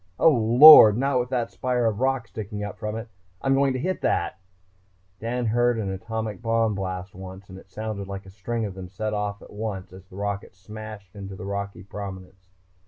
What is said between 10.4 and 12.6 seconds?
smashed into the rocky prominence.